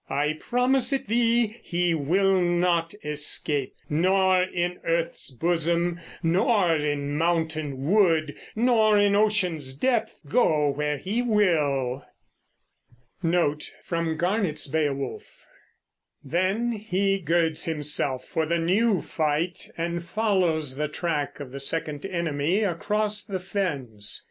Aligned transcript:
I 0.09 0.33
promise 0.39 0.91
it 0.91 1.07
thee: 1.09 1.57
he 1.61 1.93
will 1.93 2.41
not 2.41 2.95
escape, 3.03 3.75
Nor 3.87 4.41
in 4.41 4.79
earth's 4.83 5.29
bosom, 5.29 5.99
nor 6.23 6.75
in 6.75 7.15
mountain 7.15 7.85
wood, 7.85 8.35
Nor 8.55 8.97
in 8.97 9.15
ocean's 9.15 9.73
depths, 9.75 10.23
go 10.27 10.69
where 10.69 10.97
he 10.97 11.21
will. 11.21 12.03
Then 13.21 13.59
he 16.71 17.19
girds 17.19 17.65
himself 17.65 18.25
for 18.25 18.45
the 18.47 18.57
new 18.57 19.01
fight 19.03 19.69
and 19.77 20.03
follows 20.03 20.77
the 20.77 20.87
track 20.87 21.39
of 21.39 21.51
the 21.51 21.59
second 21.59 22.07
enemy 22.07 22.63
across 22.63 23.23
the 23.23 23.39
fens. 23.39 24.19